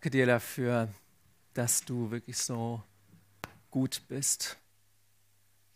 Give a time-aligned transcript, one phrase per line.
[0.00, 0.88] danke dir dafür,
[1.52, 2.82] dass du wirklich so
[3.70, 4.56] gut bist.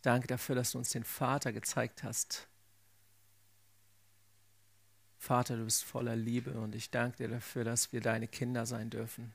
[0.01, 2.47] Danke dafür, dass du uns den Vater gezeigt hast.
[5.19, 8.89] Vater, du bist voller Liebe und ich danke dir dafür, dass wir deine Kinder sein
[8.89, 9.31] dürfen.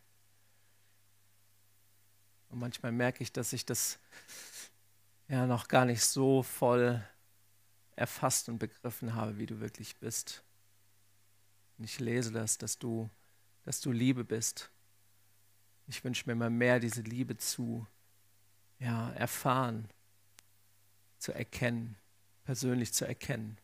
[2.48, 4.00] Und manchmal merke ich, dass ich das
[5.28, 7.00] ja noch gar nicht so voll
[7.94, 10.42] erfasst und begriffen habe, wie du wirklich bist.
[11.78, 13.08] Und ich lese das, dass du,
[13.62, 14.68] dass du Liebe bist.
[15.90, 17.84] Ich wünsche mir immer mehr diese Liebe zu
[18.78, 19.88] ja, erfahren,
[21.18, 21.96] zu erkennen,
[22.44, 23.58] persönlich zu erkennen.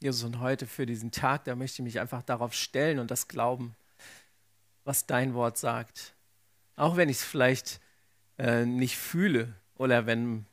[0.00, 3.28] Jesus, und heute für diesen Tag, da möchte ich mich einfach darauf stellen und das
[3.28, 3.76] glauben,
[4.82, 6.16] was dein Wort sagt.
[6.74, 7.80] Auch wenn ich es vielleicht
[8.36, 10.46] äh, nicht fühle oder wenn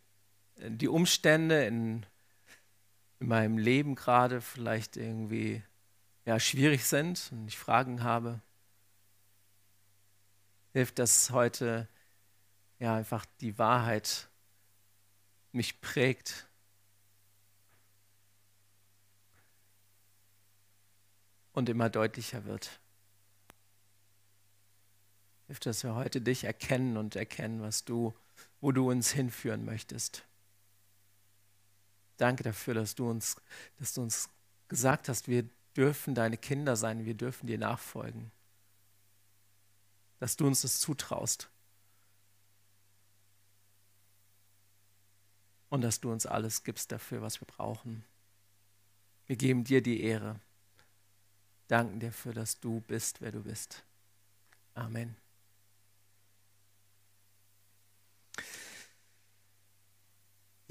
[0.57, 2.05] äh, die Umstände in,
[3.19, 5.63] in meinem Leben gerade vielleicht irgendwie
[6.29, 8.39] ja, schwierig sind und ich Fragen habe,
[10.73, 11.87] hilft das heute
[12.77, 14.29] ja einfach die Wahrheit
[15.53, 16.47] mich prägt
[21.53, 22.79] und immer deutlicher wird.
[25.47, 28.13] Hilft, dass wir heute dich erkennen und erkennen, was du,
[28.61, 30.25] wo du uns hinführen möchtest.
[32.17, 33.35] Danke dafür, dass du uns,
[33.79, 34.29] dass du uns
[34.67, 38.31] gesagt hast, wir dürfen deine Kinder sein, wir dürfen dir nachfolgen.
[40.19, 41.49] Dass du uns das zutraust.
[45.69, 48.03] Und dass du uns alles gibst dafür, was wir brauchen.
[49.25, 50.39] Wir geben dir die Ehre
[51.69, 53.83] danken dir für, dass du bist, wer du bist.
[54.73, 55.15] Amen.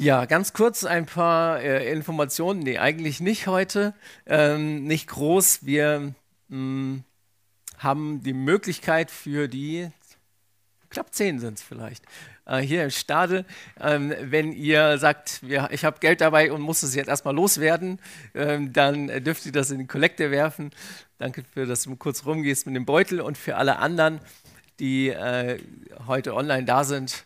[0.01, 2.61] Ja, ganz kurz ein paar äh, Informationen.
[2.61, 3.95] Nee, eigentlich nicht heute.
[4.27, 5.67] Ähm, nicht groß.
[5.67, 6.15] Wir
[6.47, 7.05] mh, hm,
[7.79, 9.91] haben die Möglichkeit für die,
[10.89, 12.05] knapp zehn sind es vielleicht,
[12.47, 13.45] äh, hier im Stade.
[13.81, 17.99] Ähm, wenn ihr sagt, ja, ich habe Geld dabei und muss es jetzt erstmal loswerden,
[18.37, 20.71] ähm, dann dürft ihr das in die Kollekte werfen.
[21.19, 23.21] Danke für, dass du kurz rumgehst mit dem Beutel.
[23.21, 24.21] Und für alle anderen,
[24.79, 25.59] die äh,
[26.07, 27.25] heute online da sind,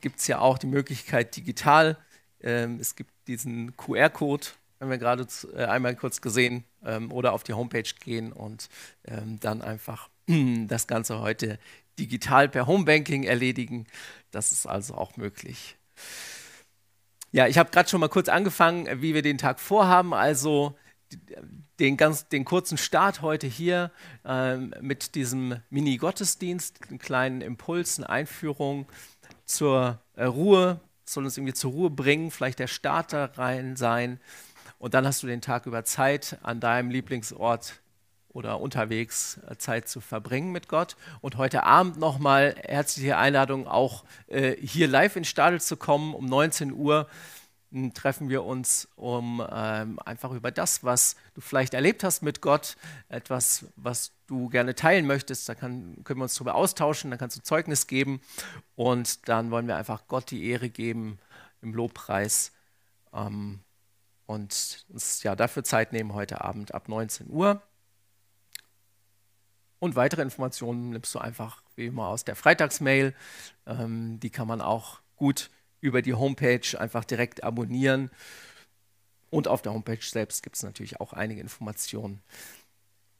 [0.00, 1.96] gibt es ja auch die Möglichkeit digital.
[2.42, 4.46] Ähm, es gibt diesen QR-Code,
[4.80, 8.68] haben wir gerade äh, einmal kurz gesehen, ähm, oder auf die Homepage gehen und
[9.04, 10.08] ähm, dann einfach
[10.66, 11.58] das Ganze heute
[11.98, 13.86] digital per Homebanking erledigen.
[14.30, 15.76] Das ist also auch möglich.
[17.30, 20.12] Ja, ich habe gerade schon mal kurz angefangen, wie wir den Tag vorhaben.
[20.12, 20.76] Also
[21.78, 23.90] den, ganz, den kurzen Start heute hier
[24.24, 28.86] äh, mit diesem Mini-Gottesdienst, einen kleinen Impuls, eine Einführung
[29.44, 34.20] zur äh, Ruhe, soll uns irgendwie zur Ruhe bringen, vielleicht der Start da rein sein.
[34.78, 37.74] Und dann hast du den Tag über Zeit an deinem Lieblingsort
[38.28, 40.96] oder unterwegs äh, Zeit zu verbringen mit Gott.
[41.20, 46.14] Und heute Abend nochmal herzliche Einladung, auch äh, hier live in Stadel zu kommen.
[46.14, 47.06] Um 19 Uhr
[47.94, 52.76] treffen wir uns, um ähm, einfach über das, was du vielleicht erlebt hast mit Gott,
[53.08, 57.36] etwas, was du gerne teilen möchtest, da kann, können wir uns darüber austauschen, dann kannst
[57.36, 58.20] du Zeugnis geben
[58.76, 61.18] und dann wollen wir einfach Gott die Ehre geben
[61.62, 62.52] im Lobpreis
[63.14, 63.60] ähm,
[64.26, 67.62] und uns ja dafür Zeit nehmen heute Abend ab 19 Uhr.
[69.78, 73.14] Und weitere Informationen nimmst du einfach wie immer aus der Freitagsmail.
[73.66, 75.50] Ähm, die kann man auch gut
[75.82, 78.10] über die Homepage einfach direkt abonnieren.
[79.28, 82.22] Und auf der Homepage selbst gibt es natürlich auch einige Informationen,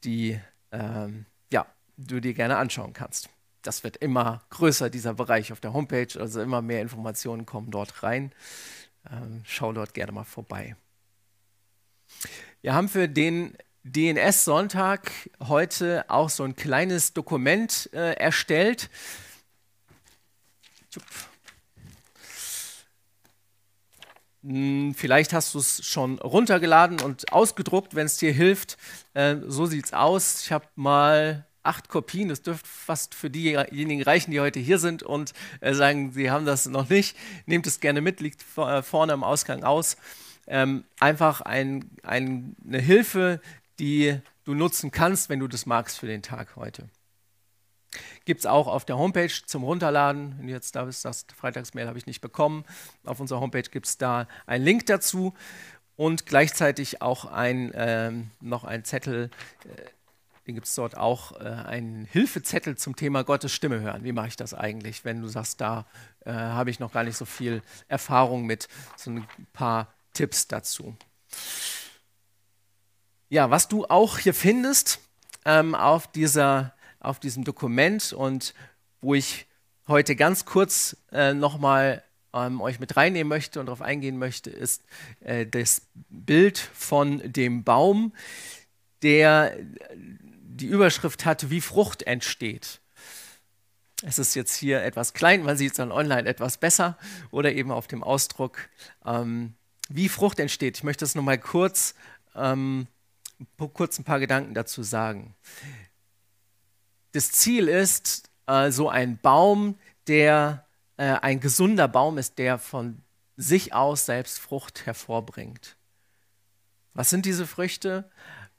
[0.03, 0.39] die
[0.71, 3.29] ähm, ja, du dir gerne anschauen kannst.
[3.61, 8.01] Das wird immer größer, dieser Bereich auf der Homepage, also immer mehr Informationen kommen dort
[8.01, 8.31] rein.
[9.11, 10.75] Ähm, schau dort gerne mal vorbei.
[12.61, 18.89] Wir haben für den DNS-Sonntag heute auch so ein kleines Dokument äh, erstellt.
[20.93, 21.03] Hm,
[24.95, 28.77] vielleicht hast du es schon runtergeladen und ausgedruckt, wenn es dir hilft.
[29.13, 30.43] Äh, so sieht es aus.
[30.43, 32.29] Ich habe mal acht Kopien.
[32.29, 36.45] Das dürfte fast für diejenigen reichen, die heute hier sind und äh, sagen, sie haben
[36.45, 37.15] das noch nicht.
[37.45, 39.95] Nehmt es gerne mit, liegt äh, vorne am Ausgang aus.
[40.45, 43.39] Ähm, einfach ein, ein, eine Hilfe,
[43.79, 46.89] die du nutzen kannst, wenn du das magst für den Tag heute.
[48.25, 50.35] Gibt es auch auf der Homepage zum Runterladen.
[50.37, 52.63] Wenn du jetzt da bist, sagst, Freitagsmail habe ich nicht bekommen.
[53.03, 55.33] Auf unserer Homepage gibt es da einen Link dazu
[55.95, 59.29] und gleichzeitig auch ein, ähm, noch ein Zettel,
[59.65, 59.89] äh,
[60.47, 64.03] den gibt es dort auch, äh, einen Hilfezettel zum Thema Gottes Stimme hören.
[64.03, 65.85] Wie mache ich das eigentlich, wenn du sagst, da
[66.25, 68.67] äh, habe ich noch gar nicht so viel Erfahrung mit,
[68.97, 70.95] so ein paar Tipps dazu.
[73.29, 74.99] Ja, was du auch hier findest
[75.45, 78.53] ähm, auf, dieser, auf diesem Dokument und
[79.01, 79.45] wo ich
[79.87, 82.03] heute ganz kurz äh, nochmal
[82.33, 84.83] ähm, euch mit reinnehmen möchte und darauf eingehen möchte, ist
[85.21, 88.13] äh, das Bild von dem Baum,
[89.01, 89.57] der
[89.95, 92.79] die Überschrift hat, wie Frucht entsteht.
[94.05, 96.97] Es ist jetzt hier etwas klein, man sieht es dann online etwas besser
[97.31, 98.69] oder eben auf dem Ausdruck,
[99.05, 99.53] ähm,
[99.89, 100.77] wie Frucht entsteht.
[100.77, 101.95] Ich möchte das nochmal kurz,
[102.35, 102.87] ähm,
[103.73, 105.35] kurz ein paar Gedanken dazu sagen.
[107.13, 109.77] Das Ziel ist, äh, so ein Baum,
[110.07, 110.65] der
[110.97, 113.01] äh, ein gesunder Baum ist, der von
[113.37, 115.77] sich aus selbst Frucht hervorbringt.
[116.93, 118.09] Was sind diese Früchte?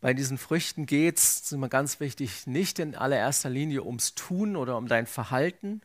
[0.01, 4.57] Bei diesen Früchten geht es, ist immer ganz wichtig, nicht in allererster Linie ums Tun
[4.57, 5.81] oder um dein Verhalten,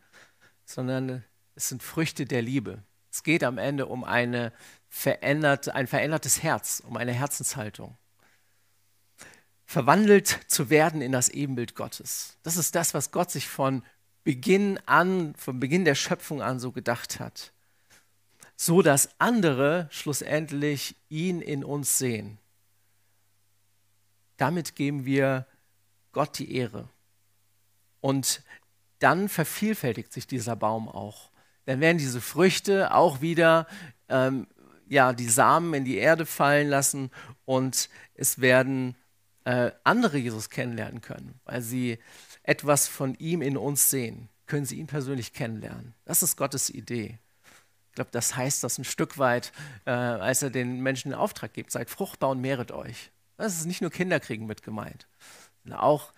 [0.64, 1.24] sondern
[1.54, 2.82] es sind Früchte der Liebe.
[3.10, 4.52] Es geht am Ende um eine
[4.88, 7.96] verändert, ein verändertes Herz, um eine Herzenshaltung.
[9.70, 12.36] Verwandelt zu werden in das Ebenbild Gottes.
[12.42, 13.84] Das ist das, was Gott sich von
[14.24, 17.52] Beginn an, vom Beginn der Schöpfung an so gedacht hat.
[18.56, 22.38] So dass andere schlussendlich ihn in uns sehen.
[24.38, 25.46] Damit geben wir
[26.10, 26.88] Gott die Ehre.
[28.00, 28.42] Und
[28.98, 31.30] dann vervielfältigt sich dieser Baum auch.
[31.66, 33.68] Dann werden diese Früchte auch wieder
[34.08, 34.48] ähm,
[34.88, 37.12] ja, die Samen in die Erde fallen lassen
[37.44, 38.96] und es werden
[39.44, 41.98] äh, andere Jesus kennenlernen können, weil sie
[42.42, 45.94] etwas von ihm in uns sehen, können sie ihn persönlich kennenlernen.
[46.04, 47.18] Das ist Gottes Idee.
[47.88, 49.52] Ich glaube, das heißt das ein Stück weit,
[49.84, 53.10] äh, als er den Menschen den Auftrag gibt, seid fruchtbar und mehret euch.
[53.36, 55.06] Das ist nicht nur Kinderkriegen mit gemeint,
[55.62, 56.12] sondern auch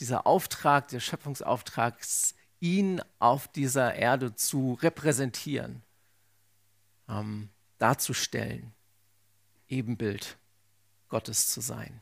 [0.00, 1.98] dieser Auftrag, der Schöpfungsauftrag,
[2.60, 5.82] ihn auf dieser Erde zu repräsentieren,
[7.08, 8.72] ähm, darzustellen,
[9.68, 10.38] Ebenbild
[11.08, 12.00] Gottes zu sein.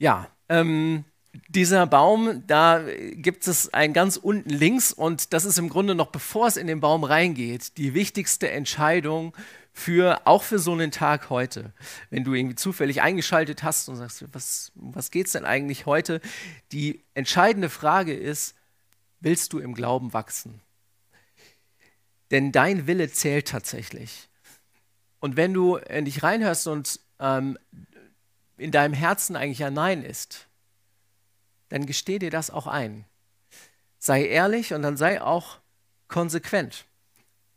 [0.00, 1.04] Ja, ähm,
[1.48, 2.82] dieser Baum, da
[3.12, 6.66] gibt es einen ganz unten links und das ist im Grunde noch bevor es in
[6.66, 9.36] den Baum reingeht, die wichtigste Entscheidung
[9.74, 11.74] für, auch für so einen Tag heute.
[12.08, 16.22] Wenn du irgendwie zufällig eingeschaltet hast und sagst, was, was es denn eigentlich heute?
[16.72, 18.54] Die entscheidende Frage ist,
[19.20, 20.62] willst du im Glauben wachsen?
[22.30, 24.30] Denn dein Wille zählt tatsächlich.
[25.20, 27.58] Und wenn du in dich reinhörst und ähm,
[28.60, 30.46] in deinem Herzen eigentlich ein Nein ist,
[31.70, 33.06] dann gesteh dir das auch ein.
[33.98, 35.58] Sei ehrlich und dann sei auch
[36.08, 36.84] konsequent.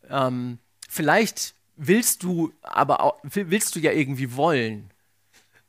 [0.09, 4.91] Ähm, vielleicht willst du aber auch, willst du ja irgendwie wollen,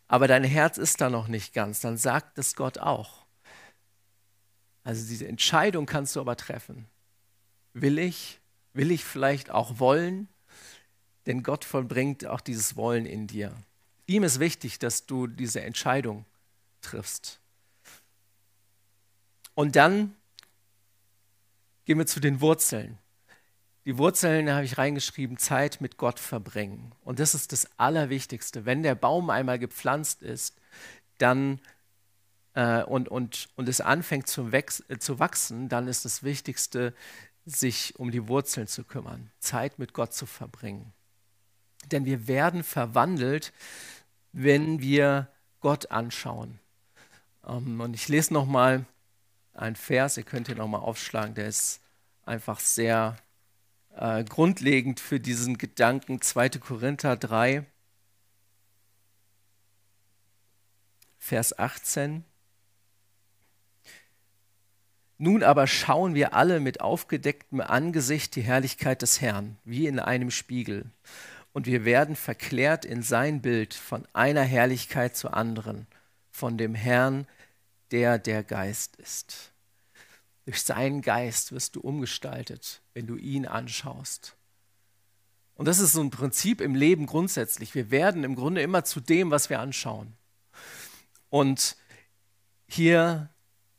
[0.07, 3.25] aber dein Herz ist da noch nicht ganz, dann sagt es Gott auch.
[4.85, 6.87] Also diese Entscheidung kannst du aber treffen.
[7.73, 8.41] Will ich,
[8.73, 10.29] will ich vielleicht auch wollen?
[11.27, 13.57] Denn Gott vollbringt auch dieses Wollen in dir.
[14.07, 16.25] Ihm ist wichtig, dass du diese Entscheidung
[16.83, 17.41] triffst.
[19.55, 20.15] Und dann
[21.85, 22.99] gehen wir zu den Wurzeln.
[23.85, 26.93] Die Wurzeln habe ich reingeschrieben, Zeit mit Gott verbringen.
[27.03, 28.65] Und das ist das Allerwichtigste.
[28.65, 30.57] Wenn der Baum einmal gepflanzt ist,
[31.19, 31.61] dann
[32.55, 34.65] äh, und, und, und es anfängt zu, äh,
[34.99, 36.95] zu wachsen, dann ist das Wichtigste,
[37.45, 40.93] sich um die Wurzeln zu kümmern, Zeit mit Gott zu verbringen.
[41.93, 43.53] Denn wir werden verwandelt,
[44.33, 45.29] wenn wir
[45.61, 46.59] Gott anschauen.
[47.47, 48.85] Ähm, und ich lese nochmal
[49.55, 51.81] einen Vers, ihr könnt hier nochmal aufschlagen, der ist
[52.25, 53.17] einfach sehr
[53.97, 56.51] äh, grundlegend für diesen Gedanken 2.
[56.51, 57.65] Korinther 3,
[61.19, 62.25] Vers 18.
[65.17, 70.31] Nun aber schauen wir alle mit aufgedecktem Angesicht die Herrlichkeit des Herrn, wie in einem
[70.31, 70.91] Spiegel.
[71.55, 75.87] Und wir werden verklärt in sein Bild von einer Herrlichkeit zur anderen,
[76.33, 77.29] von dem Herrn,
[77.93, 79.53] der der Geist ist.
[80.47, 84.35] Durch seinen Geist wirst du umgestaltet, wenn du ihn anschaust.
[85.55, 87.73] Und das ist so ein Prinzip im Leben grundsätzlich.
[87.77, 90.13] Wir werden im Grunde immer zu dem, was wir anschauen.
[91.31, 91.77] Und
[92.67, 93.31] hier,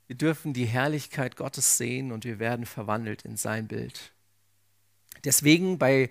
[0.07, 4.13] wir dürfen die Herrlichkeit Gottes sehen und wir werden verwandelt in sein Bild.
[5.25, 6.09] Deswegen bei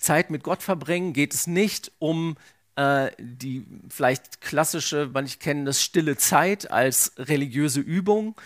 [0.00, 2.36] Zeit mit Gott verbringen geht es nicht um
[2.76, 8.40] äh, die vielleicht klassische, manche kennen das stille Zeit als religiöse Übung,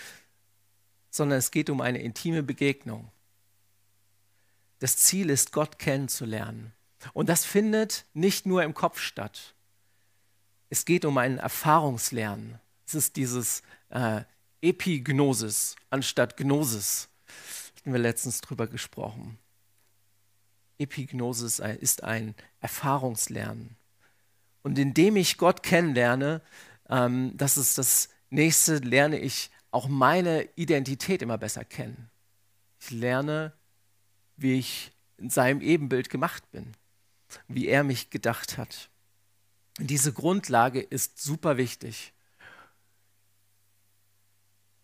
[1.10, 3.10] sondern es geht um eine intime Begegnung.
[4.80, 6.72] Das Ziel ist, Gott kennenzulernen.
[7.12, 9.54] Und das findet nicht nur im Kopf statt.
[10.70, 12.58] Es geht um ein Erfahrungslernen.
[12.86, 14.22] Es ist dieses äh,
[14.60, 17.08] Epignosis anstatt Gnosis.
[17.26, 19.38] Da hatten wir letztens drüber gesprochen.
[20.78, 23.76] Epignosis ist ein Erfahrungslernen.
[24.62, 26.40] Und indem ich Gott kennenlerne,
[26.88, 32.10] ähm, das ist das nächste, lerne ich auch meine Identität immer besser kennen.
[32.80, 33.52] Ich lerne,
[34.36, 36.74] wie ich in seinem Ebenbild gemacht bin,
[37.48, 38.88] wie er mich gedacht hat.
[39.78, 42.12] Und diese Grundlage ist super wichtig.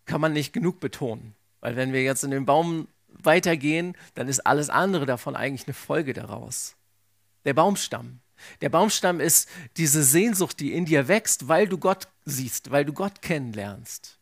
[0.04, 1.34] Kann man nicht genug betonen.
[1.60, 5.74] Weil wenn wir jetzt in den Baum weitergehen, dann ist alles andere davon eigentlich eine
[5.74, 6.76] Folge daraus.
[7.44, 8.20] Der Baumstamm.
[8.60, 12.92] Der Baumstamm ist diese Sehnsucht, die in dir wächst, weil du Gott siehst, weil du
[12.92, 14.18] Gott kennenlernst.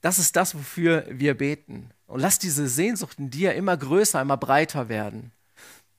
[0.00, 1.90] Das ist das, wofür wir beten.
[2.06, 5.32] Und lass diese Sehnsucht in dir immer größer, immer breiter werden.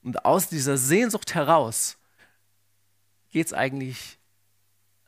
[0.01, 1.97] Und aus dieser Sehnsucht heraus
[3.29, 4.17] geht es eigentlich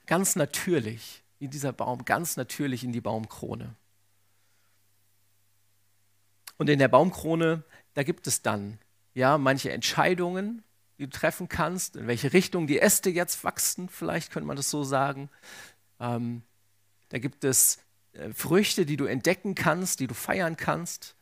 [0.05, 3.75] ganz natürlich, wie dieser Baum, ganz natürlich in die Baumkrone.
[6.59, 7.63] Und in der Baumkrone,
[7.93, 8.79] da gibt es dann
[9.13, 10.61] ja manche Entscheidungen,
[10.97, 14.69] die du treffen kannst, in welche Richtung die Äste jetzt wachsen, vielleicht könnte man das
[14.69, 15.29] so sagen.
[16.01, 16.41] Ähm,
[17.07, 17.79] da gibt es
[18.11, 21.15] äh, Früchte, die du entdecken kannst, die du feiern kannst.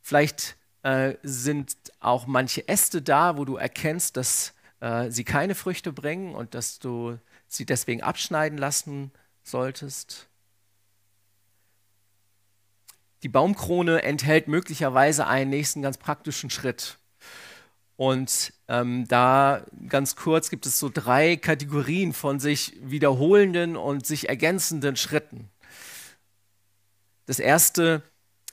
[0.00, 5.92] Vielleicht äh, sind auch manche Äste da, wo du erkennst, dass äh, sie keine Früchte
[5.92, 10.30] bringen und dass du sie deswegen abschneiden lassen solltest.
[13.24, 16.98] Die Baumkrone enthält möglicherweise einen nächsten ganz praktischen Schritt.
[17.96, 24.28] Und ähm, da ganz kurz gibt es so drei Kategorien von sich wiederholenden und sich
[24.28, 25.48] ergänzenden Schritten.
[27.24, 28.02] Das erste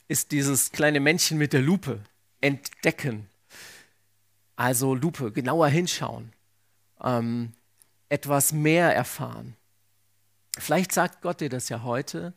[0.08, 2.00] ist dieses kleine Männchen mit der Lupe,
[2.40, 3.28] entdecken.
[4.56, 6.32] Also Lupe, genauer hinschauen,
[7.04, 7.52] ähm,
[8.08, 9.58] etwas mehr erfahren.
[10.58, 12.34] Vielleicht sagt Gott dir das ja heute,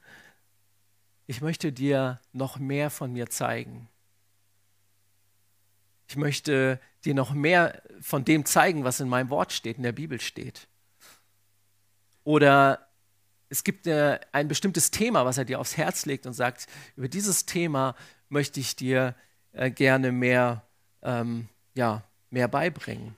[1.27, 3.89] ich möchte dir noch mehr von mir zeigen.
[6.07, 9.93] Ich möchte dir noch mehr von dem zeigen, was in meinem Wort steht, in der
[9.93, 10.69] Bibel steht.
[12.25, 12.87] Oder
[13.49, 16.67] es gibt ein bestimmtes Thema, was er dir aufs Herz legt und sagt,
[16.97, 17.95] über dieses Thema
[18.29, 19.15] möchte ich dir
[19.53, 20.67] äh, gerne mehr,
[21.03, 23.17] ähm, ja, mehr beibringen.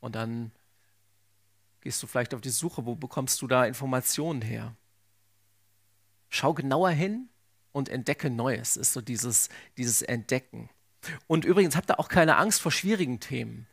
[0.00, 0.52] Und dann
[1.80, 4.74] gehst du vielleicht auf die Suche, wo bekommst du da Informationen her?
[6.28, 7.28] Schau genauer hin
[7.72, 10.70] und entdecke Neues, ist so dieses, dieses Entdecken.
[11.26, 13.66] Und übrigens habt ihr auch keine Angst vor schwierigen Themen.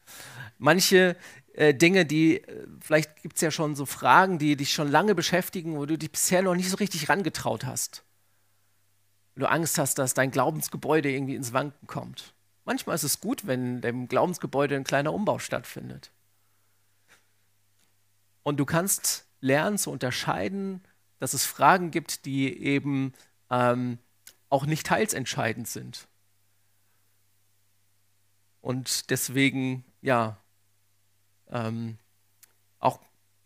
[0.57, 1.15] Manche
[1.53, 5.15] äh, Dinge, die, äh, vielleicht gibt es ja schon so Fragen, die dich schon lange
[5.15, 8.03] beschäftigen, wo du dich bisher noch nicht so richtig rangetraut hast.
[9.36, 12.33] Du Angst hast, dass dein Glaubensgebäude irgendwie ins Wanken kommt.
[12.65, 16.12] Manchmal ist es gut, wenn dem Glaubensgebäude ein kleiner Umbau stattfindet.
[18.43, 20.81] Und du kannst lernen zu unterscheiden,
[21.24, 23.13] dass es Fragen gibt, die eben
[23.50, 23.98] ähm,
[24.50, 26.10] auch nicht teilsentscheidend sind
[28.60, 30.38] und deswegen ja
[31.48, 31.98] ähm,
[32.80, 33.00] auch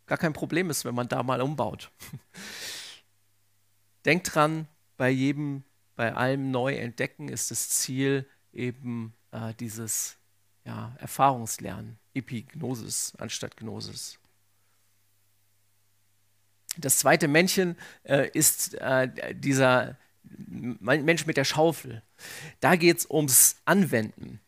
[0.07, 1.91] gar kein Problem ist, wenn man da mal umbaut.
[4.05, 4.67] Denkt dran,
[4.97, 5.63] bei jedem,
[5.95, 10.17] bei allem Neuentdecken ist das Ziel eben äh, dieses
[10.65, 14.17] ja, Erfahrungslernen, Epignosis anstatt Gnosis.
[16.77, 22.01] Das zweite Männchen äh, ist äh, dieser Mensch mit der Schaufel.
[22.59, 24.39] Da geht es ums Anwenden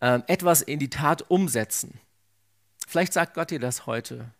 [0.00, 1.98] ähm, etwas in die Tat umsetzen.
[2.86, 4.30] Vielleicht sagt Gott dir das heute.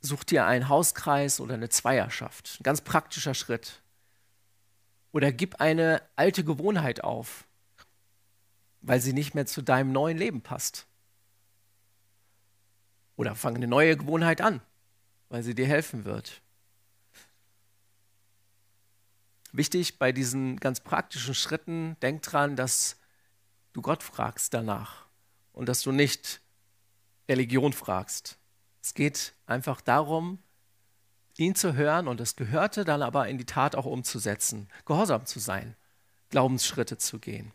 [0.00, 2.58] Such dir einen Hauskreis oder eine Zweierschaft.
[2.60, 3.80] Ein ganz praktischer Schritt.
[5.12, 7.46] Oder gib eine alte Gewohnheit auf,
[8.82, 10.86] weil sie nicht mehr zu deinem neuen Leben passt.
[13.16, 14.60] Oder fang eine neue Gewohnheit an,
[15.28, 16.42] weil sie dir helfen wird.
[19.52, 22.96] Wichtig bei diesen ganz praktischen Schritten, denk dran, dass
[23.72, 25.06] du Gott fragst danach
[25.52, 26.40] und dass du nicht
[27.28, 28.38] Religion fragst.
[28.82, 30.38] Es geht einfach darum,
[31.38, 35.38] ihn zu hören und das Gehörte dann aber in die Tat auch umzusetzen, gehorsam zu
[35.38, 35.76] sein,
[36.30, 37.52] Glaubensschritte zu gehen.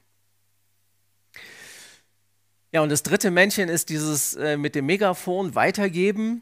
[2.71, 6.41] Ja, und das dritte Männchen ist dieses äh, mit dem Megafon weitergeben,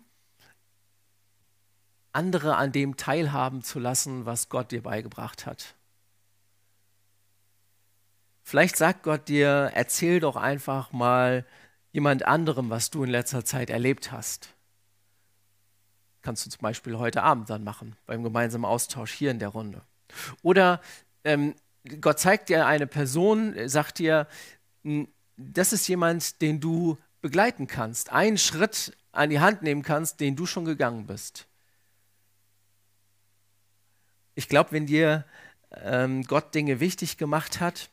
[2.12, 5.76] andere an dem teilhaben zu lassen, was Gott dir beigebracht hat.
[8.44, 11.46] Vielleicht sagt Gott dir, erzähl doch einfach mal
[11.92, 14.56] jemand anderem, was du in letzter Zeit erlebt hast.
[16.22, 19.82] Kannst du zum Beispiel heute Abend dann machen, beim gemeinsamen Austausch hier in der Runde.
[20.42, 20.82] Oder
[21.24, 21.56] ähm,
[22.02, 24.28] Gott zeigt dir eine Person, sagt dir,
[25.38, 30.36] das ist jemand, den du begleiten kannst, einen Schritt an die Hand nehmen kannst, den
[30.36, 31.49] du schon gegangen bist.
[34.40, 35.26] Ich glaube, wenn dir
[35.84, 37.90] ähm, Gott Dinge wichtig gemacht hat,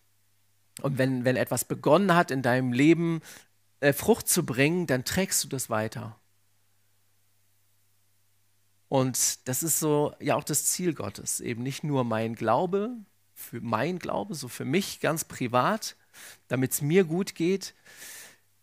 [0.80, 3.20] und wenn, wenn etwas begonnen hat in deinem Leben,
[3.80, 6.16] äh, Frucht zu bringen, dann trägst du das weiter.
[8.88, 12.92] Und das ist so ja auch das Ziel Gottes, eben nicht nur mein Glaube,
[13.34, 15.96] für mein Glaube, so für mich ganz privat,
[16.46, 17.74] damit es mir gut geht.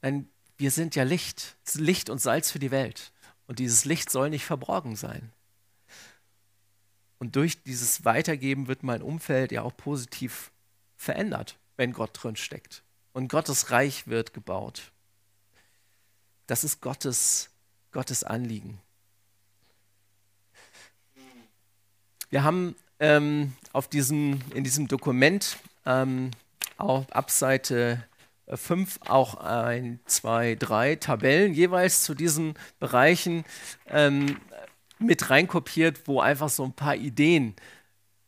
[0.02, 3.12] Nein, wir sind ja Licht, Licht und Salz für die Welt.
[3.48, 5.34] Und dieses Licht soll nicht verborgen sein.
[7.24, 10.52] Und durch dieses Weitergeben wird mein Umfeld ja auch positiv
[10.98, 12.84] verändert, wenn Gott drin steckt.
[13.14, 14.92] Und Gottes Reich wird gebaut.
[16.48, 17.50] Das ist Gottes,
[17.94, 18.82] Gottes Anliegen.
[22.30, 26.30] Wir haben ähm, auf diesem, in diesem Dokument ähm,
[26.76, 28.04] auch ab Seite
[28.54, 33.46] 5 auch ein, zwei, drei Tabellen jeweils zu diesen Bereichen
[33.88, 34.42] ähm,
[35.04, 37.56] mit reinkopiert, wo einfach so ein paar Ideen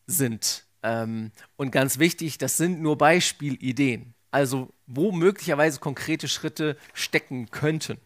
[0.07, 0.65] sind.
[0.83, 7.97] Ähm, und ganz wichtig, das sind nur Beispielideen, also wo möglicherweise konkrete Schritte stecken könnten.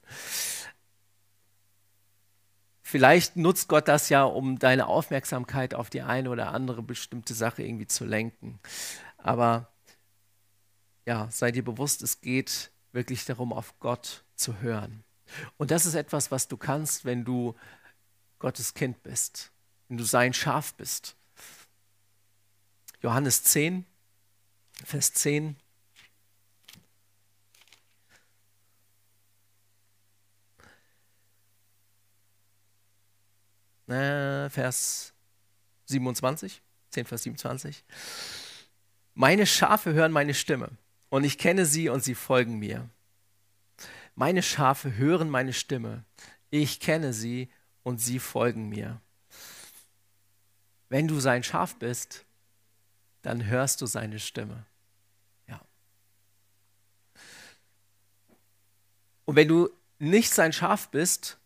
[2.81, 7.61] Vielleicht nutzt Gott das ja, um deine Aufmerksamkeit auf die eine oder andere bestimmte Sache
[7.61, 8.59] irgendwie zu lenken.
[9.17, 9.71] Aber
[11.05, 15.03] ja, sei dir bewusst, es geht wirklich darum, auf Gott zu hören.
[15.57, 17.55] Und das ist etwas, was du kannst, wenn du
[18.39, 19.51] Gottes Kind bist,
[19.87, 21.15] wenn du sein Schaf bist.
[23.01, 23.85] Johannes 10,
[24.83, 25.55] Vers 10.
[33.89, 35.13] äh, Vers
[35.85, 37.83] 27, 10 Vers 27.
[39.15, 40.69] Meine Schafe hören meine Stimme
[41.09, 42.89] und ich kenne sie und sie folgen mir.
[44.15, 46.03] Meine Schafe hören meine Stimme,
[46.51, 47.49] ich kenne sie
[47.83, 49.01] und sie folgen mir.
[50.89, 52.25] Wenn du sein Schaf bist,
[53.21, 54.65] dann hörst du seine Stimme.
[55.47, 55.61] Ja.
[59.25, 61.37] Und wenn du nicht sein Schaf bist,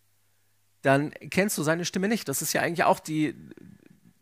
[0.82, 2.28] dann kennst du seine Stimme nicht.
[2.28, 3.36] Das ist ja eigentlich auch die,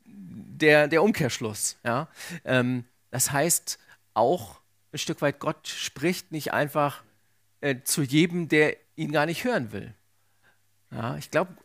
[0.05, 1.77] der, der Umkehrschluss.
[1.83, 2.07] Ja?
[2.45, 3.79] Ähm, das heißt
[4.13, 4.61] auch
[4.93, 7.03] ein Stück weit, Gott spricht nicht einfach
[7.61, 9.93] äh, zu jedem, der ihn gar nicht hören will.
[10.91, 11.55] Ja, ich glaube,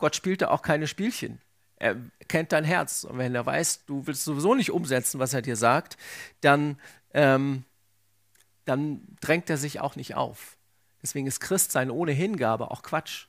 [0.00, 1.40] Gott spielt da auch keine Spielchen.
[1.76, 1.96] Er
[2.28, 3.04] kennt dein Herz.
[3.04, 5.96] Und wenn er weiß, du willst sowieso nicht umsetzen, was er dir sagt,
[6.40, 6.78] dann,
[7.14, 7.64] ähm,
[8.64, 10.56] dann drängt er sich auch nicht auf.
[11.02, 13.26] Deswegen ist Christsein ohne Hingabe auch Quatsch.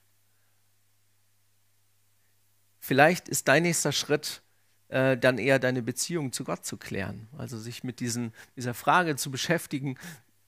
[2.79, 4.41] Vielleicht ist dein nächster Schritt
[4.89, 7.29] äh, dann eher deine Beziehung zu Gott zu klären.
[7.37, 9.97] Also sich mit diesen, dieser Frage zu beschäftigen,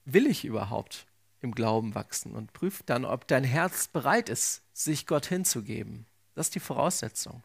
[0.04, 1.06] will ich überhaupt
[1.40, 2.34] im Glauben wachsen?
[2.34, 6.06] Und prüf dann, ob dein Herz bereit ist, sich Gott hinzugeben.
[6.34, 7.42] Das ist die Voraussetzung.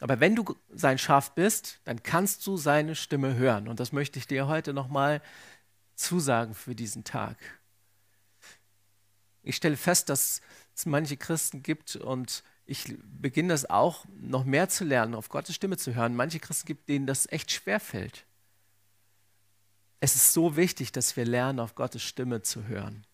[0.00, 3.68] Aber wenn du sein Schaf bist, dann kannst du seine Stimme hören.
[3.68, 5.20] Und das möchte ich dir heute nochmal
[5.94, 7.36] zusagen für diesen Tag.
[9.42, 10.40] Ich stelle fest, dass
[10.74, 15.54] es manche Christen gibt und ich beginne das auch noch mehr zu lernen, auf Gottes
[15.54, 16.14] Stimme zu hören.
[16.14, 18.26] Manche Christen gibt, denen das echt schwer fällt.
[20.00, 23.04] Es ist so wichtig, dass wir lernen, auf Gottes Stimme zu hören.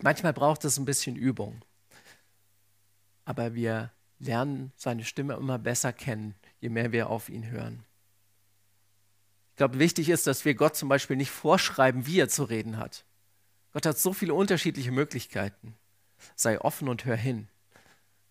[0.00, 1.62] Manchmal braucht es ein bisschen Übung,
[3.24, 7.84] aber wir lernen seine Stimme immer besser kennen, je mehr wir auf ihn hören.
[9.50, 12.78] Ich glaube, wichtig ist, dass wir Gott zum Beispiel nicht vorschreiben, wie er zu reden
[12.78, 13.04] hat.
[13.72, 15.74] Gott hat so viele unterschiedliche Möglichkeiten.
[16.36, 17.48] Sei offen und hör hin.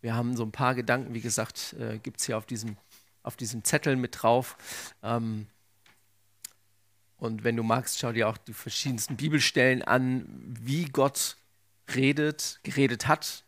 [0.01, 2.77] Wir haben so ein paar Gedanken, wie gesagt, äh, gibt es hier auf diesem,
[3.21, 4.93] auf diesem Zettel mit drauf.
[5.03, 5.47] Ähm,
[7.17, 10.25] und wenn du magst, schau dir auch die verschiedensten Bibelstellen an,
[10.59, 11.37] wie Gott
[11.93, 13.43] redet, geredet hat.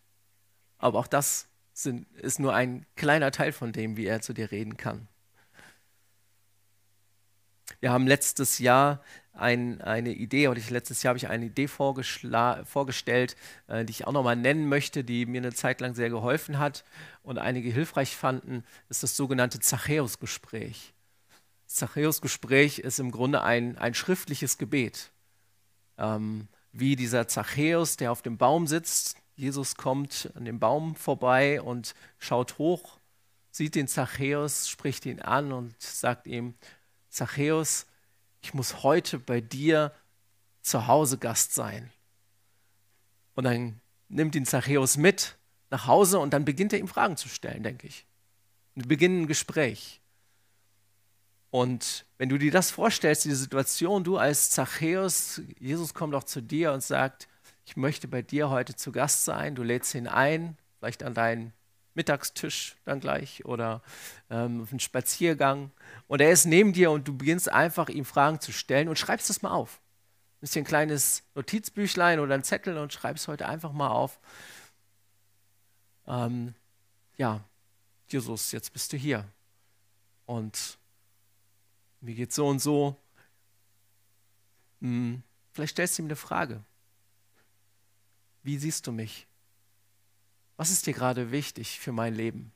[0.83, 4.51] Aber auch das sind, ist nur ein kleiner Teil von dem, wie er zu dir
[4.51, 5.07] reden kann.
[7.79, 11.69] Wir haben letztes Jahr ein, eine Idee, oder ich, letztes Jahr habe ich eine Idee
[11.69, 16.59] vorgestellt, äh, die ich auch nochmal nennen möchte, die mir eine Zeit lang sehr geholfen
[16.59, 16.83] hat
[17.23, 20.93] und einige hilfreich fanden, ist das sogenannte Zachäus-Gespräch.
[21.65, 25.11] Zachäus-Gespräch ist im Grunde ein, ein schriftliches Gebet.
[25.97, 31.61] Ähm, wie dieser Zachäus, der auf dem Baum sitzt, Jesus kommt an dem Baum vorbei
[31.61, 32.99] und schaut hoch,
[33.51, 36.53] sieht den Zachäus, spricht ihn an und sagt ihm,
[37.09, 37.85] Zachäus,
[38.41, 39.93] ich muss heute bei dir
[40.61, 41.91] zu Hause Gast sein.
[43.35, 45.35] Und dann nimmt ihn Zachäus mit
[45.69, 48.05] nach Hause und dann beginnt er ihm Fragen zu stellen, denke ich.
[48.75, 50.01] Und beginnen ein Gespräch.
[51.49, 56.41] Und wenn du dir das vorstellst, die Situation, du als Zachäus, Jesus kommt auch zu
[56.41, 57.27] dir und sagt,
[57.65, 61.53] ich möchte bei dir heute zu Gast sein, du lädst ihn ein, vielleicht an deinen
[61.95, 63.81] Mittagstisch dann gleich oder
[64.29, 65.71] ähm, auf einen Spaziergang.
[66.07, 69.29] Und er ist neben dir und du beginnst einfach ihm Fragen zu stellen und schreibst
[69.29, 69.79] das mal auf.
[70.41, 74.19] Nimmst dir ein kleines Notizbüchlein oder ein Zettel und schreibst heute einfach mal auf.
[76.07, 76.55] Ähm,
[77.15, 77.43] ja,
[78.07, 79.25] Jesus, jetzt bist du hier.
[80.25, 80.77] Und
[82.01, 82.97] mir geht so und so.
[84.81, 85.21] Hm,
[85.53, 86.63] vielleicht stellst du ihm eine Frage.
[88.43, 89.27] Wie siehst du mich?
[90.57, 92.51] Was ist dir gerade wichtig für mein Leben?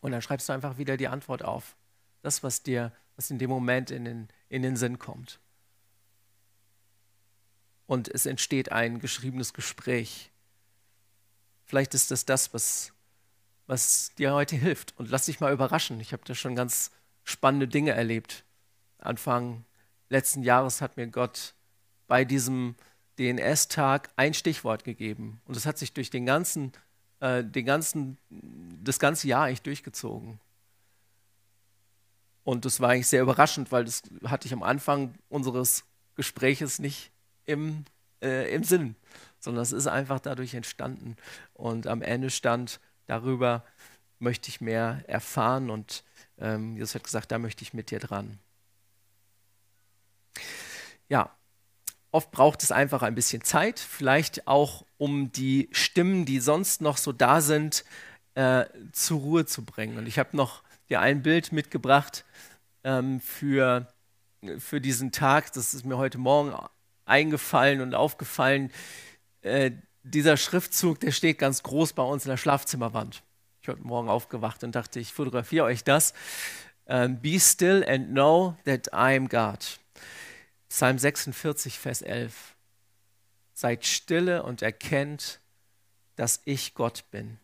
[0.00, 1.76] Und dann schreibst du einfach wieder die Antwort auf.
[2.22, 5.38] Das, was dir, was in dem Moment in den, in den Sinn kommt.
[7.86, 10.30] Und es entsteht ein geschriebenes Gespräch.
[11.64, 12.92] Vielleicht ist das das, was,
[13.66, 14.98] was dir heute hilft.
[14.98, 16.00] Und lass dich mal überraschen.
[16.00, 16.90] Ich habe da schon ganz
[17.24, 18.44] spannende Dinge erlebt.
[18.98, 19.64] Anfang
[20.08, 21.54] letzten Jahres hat mir Gott
[22.06, 22.74] bei diesem
[23.18, 25.40] DNS-Tag ein Stichwort gegeben.
[25.46, 26.72] Und es hat sich durch den ganzen,
[27.20, 30.38] äh, den ganzen, das ganze Jahr eigentlich durchgezogen.
[32.44, 37.10] Und das war eigentlich sehr überraschend, weil das hatte ich am Anfang unseres Gespräches nicht
[37.44, 37.84] im,
[38.22, 38.96] äh, im Sinn,
[39.38, 41.16] sondern es ist einfach dadurch entstanden.
[41.54, 43.64] Und am Ende stand darüber,
[44.18, 46.04] möchte ich mehr erfahren und
[46.38, 48.38] ähm, Jesus hat gesagt, da möchte ich mit dir dran.
[51.08, 51.30] Ja,
[52.10, 56.96] oft braucht es einfach ein bisschen Zeit, vielleicht auch um die Stimmen, die sonst noch
[56.96, 57.84] so da sind,
[58.34, 59.98] äh, zur Ruhe zu bringen.
[59.98, 62.24] Und ich habe noch dir ein Bild mitgebracht
[62.84, 63.92] ähm, für,
[64.58, 65.52] für diesen Tag.
[65.52, 66.54] Das ist mir heute Morgen
[67.04, 68.70] eingefallen und aufgefallen.
[69.42, 73.22] Äh, dieser Schriftzug, der steht ganz groß bei uns in der Schlafzimmerwand.
[73.62, 76.14] Ich heute Morgen aufgewacht und dachte, ich fotografiere euch das.
[76.86, 79.78] Ähm, Be still and know that I am God.
[80.68, 82.54] Psalm 46, Vers 11.
[83.54, 85.40] Seid stille und erkennt,
[86.16, 87.38] dass ich Gott bin.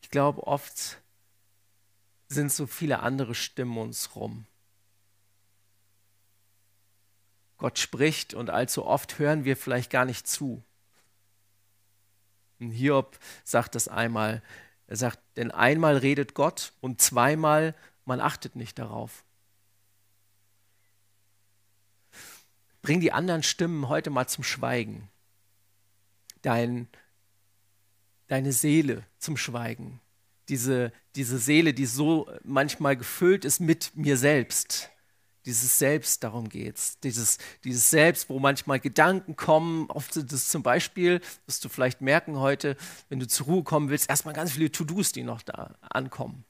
[0.00, 0.98] Ich glaube, oft
[2.28, 4.46] sind so viele andere Stimmen uns rum.
[7.58, 10.64] Gott spricht und allzu oft hören wir vielleicht gar nicht zu.
[12.58, 14.42] Und Hiob sagt das einmal.
[14.88, 19.24] Er sagt, denn einmal redet Gott und zweimal man achtet nicht darauf.
[22.82, 25.08] Bring die anderen Stimmen heute mal zum Schweigen.
[26.42, 26.88] Dein,
[28.26, 30.00] deine Seele zum Schweigen.
[30.48, 34.90] Diese, diese Seele, die so manchmal gefüllt ist mit mir selbst.
[35.44, 36.98] Dieses Selbst, darum geht es.
[37.00, 42.00] Dieses, dieses Selbst, wo manchmal Gedanken kommen, oft sind es zum Beispiel, wirst du vielleicht
[42.00, 42.76] merken heute,
[43.08, 46.44] wenn du zur Ruhe kommen willst, erstmal ganz viele To-Dos, die noch da ankommen.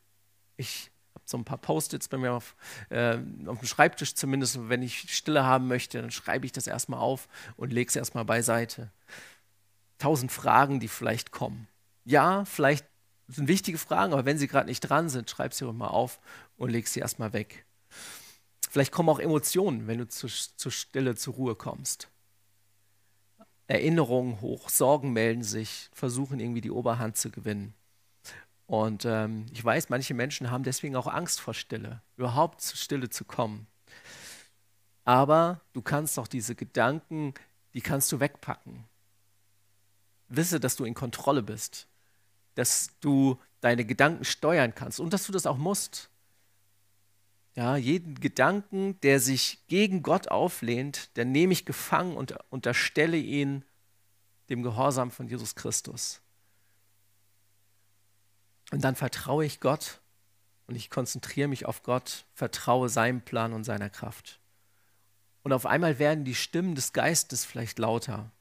[0.56, 0.91] Ich
[1.24, 2.54] so ein paar Post-its bei mir auf,
[2.90, 4.68] äh, auf dem Schreibtisch zumindest.
[4.68, 8.24] Wenn ich Stille haben möchte, dann schreibe ich das erstmal auf und lege es erstmal
[8.24, 8.90] beiseite.
[9.98, 11.68] Tausend Fragen, die vielleicht kommen.
[12.04, 12.86] Ja, vielleicht
[13.28, 16.20] sind wichtige Fragen, aber wenn sie gerade nicht dran sind, schreib sie mal auf
[16.56, 17.64] und leg sie erstmal weg.
[18.68, 22.08] Vielleicht kommen auch Emotionen, wenn du zu, zu Stille, zur Ruhe kommst.
[23.68, 27.74] Erinnerungen hoch, Sorgen melden sich, versuchen irgendwie die Oberhand zu gewinnen.
[28.72, 33.10] Und ähm, ich weiß, manche Menschen haben deswegen auch Angst vor Stille, überhaupt zu Stille
[33.10, 33.66] zu kommen.
[35.04, 37.34] Aber du kannst auch diese Gedanken,
[37.74, 38.84] die kannst du wegpacken.
[40.28, 41.86] Wisse, dass du in Kontrolle bist,
[42.54, 46.08] dass du deine Gedanken steuern kannst und dass du das auch musst.
[47.54, 53.66] Ja, jeden Gedanken, der sich gegen Gott auflehnt, der nehme ich gefangen und unterstelle ihn
[54.48, 56.22] dem Gehorsam von Jesus Christus.
[58.72, 60.00] Und dann vertraue ich Gott
[60.66, 64.40] und ich konzentriere mich auf Gott, vertraue seinem Plan und seiner Kraft.
[65.42, 68.32] Und auf einmal werden die Stimmen des Geistes vielleicht lauter.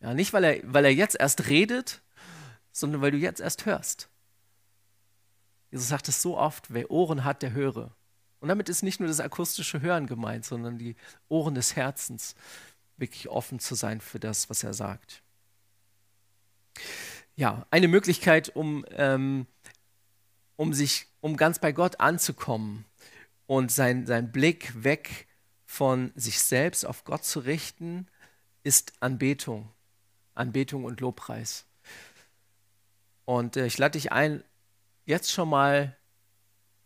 [0.00, 2.02] Ja, nicht, weil er, weil er jetzt erst redet,
[2.72, 4.08] sondern weil du jetzt erst hörst.
[5.70, 7.94] Jesus sagt es so oft, wer Ohren hat, der höre.
[8.40, 10.96] Und damit ist nicht nur das akustische Hören gemeint, sondern die
[11.28, 12.34] Ohren des Herzens,
[12.96, 15.22] wirklich offen zu sein für das, was er sagt
[17.36, 19.46] ja, eine Möglichkeit, um, ähm,
[20.56, 22.84] um sich, um ganz bei Gott anzukommen
[23.46, 25.26] und sein, sein Blick weg
[25.64, 28.06] von sich selbst auf Gott zu richten,
[28.62, 29.70] ist Anbetung.
[30.34, 31.66] Anbetung und Lobpreis.
[33.24, 34.42] Und äh, ich lade dich ein,
[35.04, 35.96] jetzt schon mal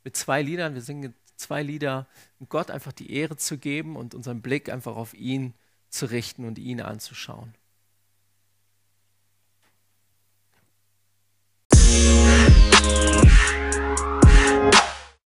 [0.05, 2.07] mit zwei Liedern, wir singen zwei Lieder,
[2.49, 5.55] Gott einfach die Ehre zu geben und unseren Blick einfach auf ihn
[5.89, 7.55] zu richten und ihn anzuschauen.
[12.87, 13.36] Bye.